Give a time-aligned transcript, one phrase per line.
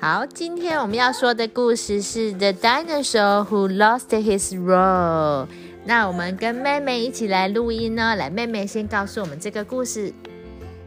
[0.00, 5.48] 好，今天我们要说的故事是 The Dinosaur Who Lost His Roar。
[5.84, 8.14] 那我们跟妹妹一起来录音呢。
[8.14, 10.14] 来，妹妹先告诉我们这个故事。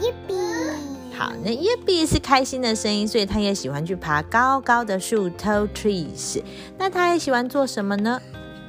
[0.00, 0.76] Yippee!
[1.16, 6.42] 好，那 Yippee 是开心的声音，所以他也喜欢去爬高高的树 tall trees。
[6.78, 8.20] 那他还喜欢做什么呢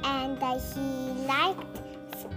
[0.02, 0.93] ？And he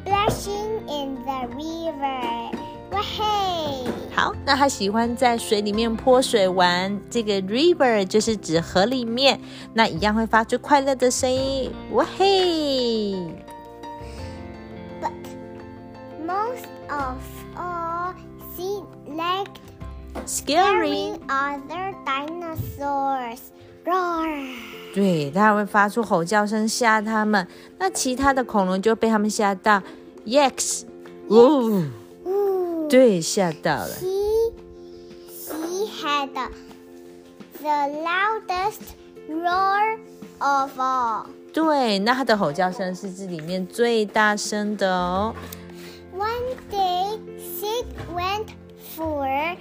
[0.07, 2.51] splashing in the river.
[2.91, 3.91] Wahey!
[4.15, 7.01] 好，那它喜欢在水里面泼水玩。
[7.11, 9.41] 这个 river 就是指河里面，
[9.73, 13.15] 那一样会发出快乐的声音，哇嘿！
[15.01, 15.13] But
[16.25, 17.19] most of
[17.57, 18.15] all,
[18.57, 19.59] he liked
[20.27, 23.41] Scary， scaring other dinosaurs.
[23.85, 24.76] Roar!
[24.98, 27.48] 对，它会发出吼叫声吓它们。
[27.78, 29.80] 那其他的恐龙就被它们吓到
[30.26, 30.86] ，yes，
[31.28, 31.84] 哦
[32.26, 32.88] ，Ooh.
[32.90, 33.90] 对，吓到了。
[34.02, 34.52] He,
[35.52, 36.30] he had
[37.62, 37.70] the
[38.02, 38.96] loudest
[39.30, 40.00] roar
[40.40, 41.28] of all.
[41.54, 45.36] 对，那它的吼叫声是这里面最大声的哦。
[46.18, 48.48] One day, Sid went
[48.96, 49.56] for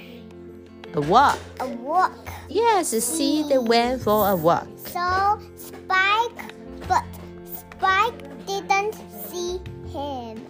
[0.93, 1.37] A walk.
[1.59, 2.11] a walk.
[2.49, 4.67] Yes, see the went for a walk.
[4.87, 6.53] So Spike,
[6.87, 7.03] but
[7.45, 8.95] Spike didn't
[9.29, 10.45] see him.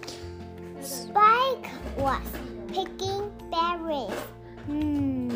[0.81, 2.25] Spike was
[2.67, 4.09] picking berries.
[4.65, 5.29] Hmm,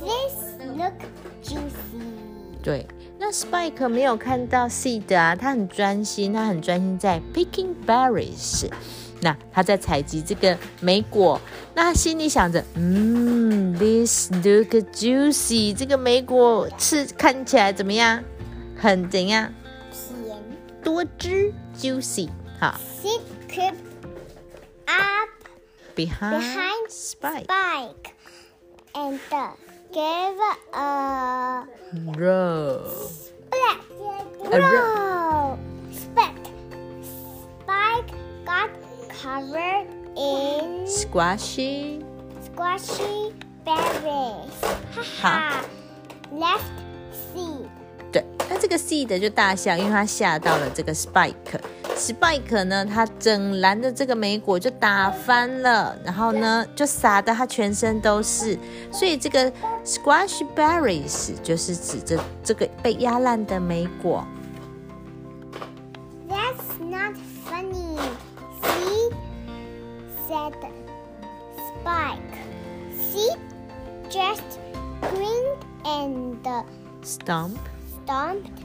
[0.00, 0.94] this look
[1.42, 2.02] juicy.
[2.62, 2.84] 对，
[3.20, 8.68] 那 Spike 没有看到 Seed 啊，他很专心，他很专心在 picking berries。
[9.21, 11.39] 那他在采集这个莓果，
[11.75, 18.23] 那他心里想着，嗯，this look juicy，这个莓果吃看起来怎么样？
[18.77, 19.53] 很怎样？
[19.91, 20.41] 甜。
[20.83, 22.29] 多汁 juicy。
[22.59, 22.79] 好
[23.47, 23.75] crept
[24.85, 28.13] up，behind behind Spike Spike
[28.93, 29.19] and
[29.91, 30.39] give
[30.71, 31.65] a
[32.17, 32.81] row。
[34.51, 35.57] A roll.
[35.91, 36.49] Spike,
[37.03, 38.11] Spike
[38.45, 38.69] got
[39.21, 39.85] covered
[40.17, 43.31] in Squashy，squashy
[43.63, 44.49] berries.
[44.95, 45.61] Haha.
[46.33, 46.71] Left
[47.11, 47.67] seed.
[48.11, 51.35] 对，那这个 seed 就大象，因为它吓到了这个 spike。
[51.95, 58.57] spike 呢，它整篮的这个莓果就打翻了，然后呢就撒的它全身都是，
[58.91, 59.51] 所以这个
[59.85, 64.25] squash berries 就是指着这个被压烂的莓果。
[70.50, 70.54] said
[71.56, 72.38] Spike.
[72.92, 73.30] See?
[74.08, 74.58] Just
[75.00, 76.46] grinned and
[77.02, 77.58] stomp。
[78.06, 78.62] stomped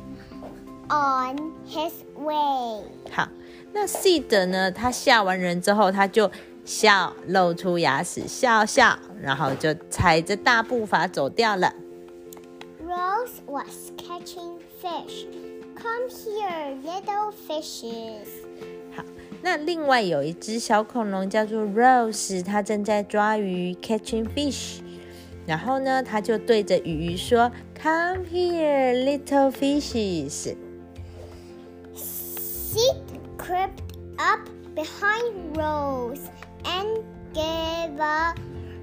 [0.90, 2.84] on his way.
[3.12, 3.28] 好，
[3.74, 6.30] 那 seed 呢，它吓完人之后，它就
[6.64, 11.74] 笑，露出牙齿，笑笑，然后就踩着大步伐走掉了。
[12.86, 15.26] Rose was catching fish.
[15.76, 18.28] Come here, little fishes.
[19.36, 24.82] 好，那另外有一只小恐龙叫做 Rose，它正在抓鱼 （catching fish）。
[25.48, 27.52] 然后呢，它就对着鱼鱼说：“
[27.82, 30.56] Come here, little fishes。
[31.96, 32.96] Sid
[33.38, 33.82] crept
[34.18, 36.22] up behind Rose
[36.64, 37.04] and
[37.34, 38.36] gave a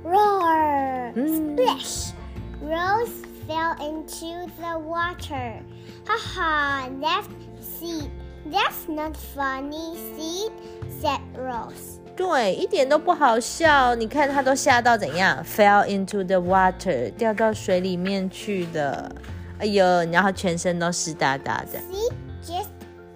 [0.04, 1.12] roar.
[1.14, 1.56] Mm.
[1.56, 2.12] Splash!
[2.60, 5.62] Rose fell into the water.
[6.06, 7.30] Haha, left
[7.60, 8.10] Sid.
[8.50, 10.52] That's not funny, Sid,
[11.00, 11.98] said Rose.
[12.16, 13.94] 对，一点都不好笑。
[13.94, 15.44] 你看，它都吓到怎样？
[15.44, 19.14] Fell into the water，掉到水里面去了。
[19.58, 21.78] 哎呦，然后全身都湿哒哒的。
[21.78, 22.12] Sid
[22.44, 22.70] just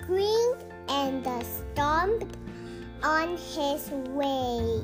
[0.06, 0.58] grinned
[0.88, 2.26] and stomped
[3.02, 4.82] on his way.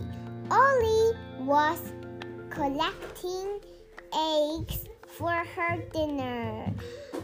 [0.50, 1.14] Ollie
[1.44, 1.78] was
[2.50, 3.60] collecting
[4.12, 6.72] eggs for her dinner.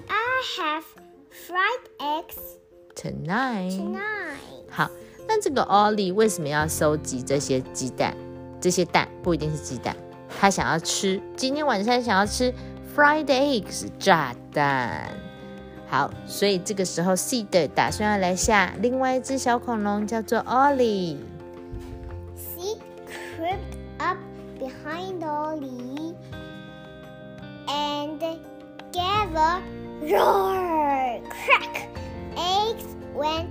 [0.08, 0.84] I have
[1.31, 2.57] fried eggs
[2.99, 4.70] Tonight， tonight.
[4.70, 4.90] 好，
[5.26, 8.16] 那这个 Ollie 为什么要收集这些鸡蛋？
[8.61, 9.94] 这些蛋不一定是鸡蛋，
[10.40, 12.55] 他想要吃，今天晚上想要吃
[12.96, 15.11] fried eggs 炸蛋。
[15.87, 21.19] 好，所以这个时候 Seed 打算要来下另外一只小恐龙，叫做 Ollie。
[22.37, 24.19] Sid crept up
[24.58, 26.14] behind Ollie
[27.66, 28.19] and
[28.93, 29.61] gave a
[30.02, 31.20] roar.
[31.28, 31.88] Crack!
[32.37, 32.88] Eggs
[33.19, 33.50] went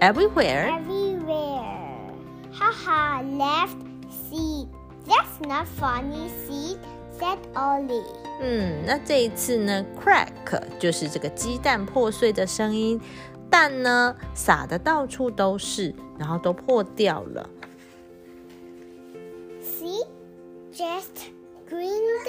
[0.00, 2.12] Everywhere， everywhere.
[2.52, 3.76] Haha, laughed
[4.10, 4.66] Sid.
[5.06, 6.78] That's not funny, Sid,
[7.16, 8.02] said Ollie.
[8.40, 13.00] 嗯，那这一次呢，crack 就是这个鸡蛋破碎的声音，
[13.48, 17.48] 蛋呢撒的到处都是，然后都破掉了。
[19.62, 20.06] Sid
[20.74, 21.30] just
[21.68, 22.26] grinned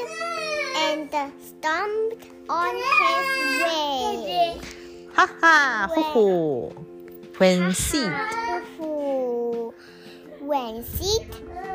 [0.77, 1.09] and
[1.41, 4.57] stomped on his way.
[5.17, 6.73] 哈哈，呼呼，
[7.37, 8.11] When seed
[8.79, 9.73] Woohoo.
[10.45, 11.25] When Sid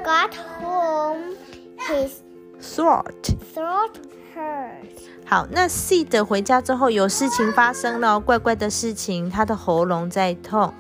[0.04, 1.34] got home,
[1.78, 2.20] his
[2.60, 3.92] thought， throat
[4.34, 4.86] hurt.
[5.24, 10.72] 好，那 seed 回家之后有事情发生了哦，怪怪的事情，他的喉咙在痛。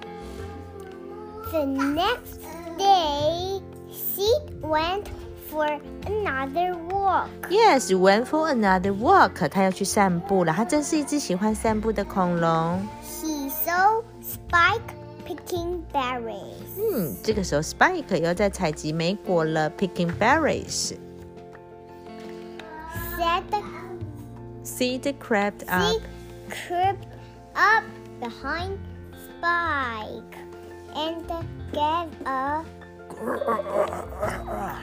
[1.50, 2.40] The next
[2.78, 5.04] day, Sid went
[5.52, 7.28] for another walk.
[7.50, 10.52] Yes, went for another walk，他要去散步了。
[10.52, 12.80] 他真是一只喜欢散步的恐龙。
[13.02, 14.94] He saw Spike
[15.26, 16.68] picking berries.
[16.76, 20.94] 嗯，这个时候 Spike 又在采集莓果了，picking berries。
[23.18, 23.42] Said
[24.64, 26.02] Seed crept up Sid
[26.50, 27.06] crept
[27.54, 27.84] up
[28.20, 28.78] behind
[29.40, 30.38] Spike
[30.94, 31.24] and
[31.72, 32.62] gave a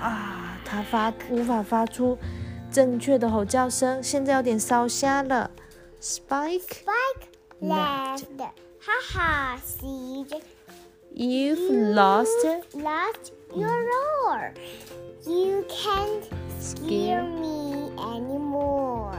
[0.01, 2.17] 啊，他发无法发出
[2.71, 5.49] 正确的吼叫声，现在有点烧瞎了。
[6.01, 7.27] Spike, Spike
[7.61, 8.25] laughed.
[8.85, 10.41] Ha ha, Sid.
[11.15, 14.53] you've lost lost your roar.
[15.25, 16.29] You can't
[16.59, 17.23] scare Scare.
[17.23, 19.15] me anymore.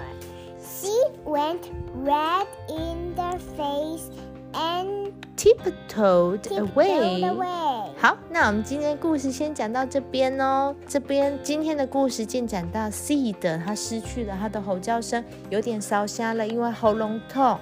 [0.61, 1.73] Sid went
[2.05, 4.11] red in the face
[4.55, 7.23] and tiptoed tiptoed away.
[7.25, 7.60] away.
[8.02, 10.76] 好，那我们今天的故事先讲到这边哦。
[10.88, 17.60] 这边今天的故事进展到 Seed，他失去了他的吼叫声，有点烧瞎了，因为喉咙痛。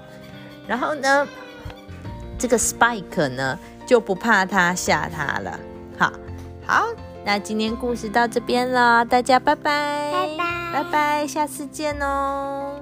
[0.66, 1.28] 然后呢，
[2.38, 5.60] 这个 Spike 呢就不怕他吓他了。
[5.98, 6.14] 好，
[6.66, 6.86] 好，
[7.26, 12.79] 那今天故事到这边了，大家拜拜，拜拜拜拜，下次见哦。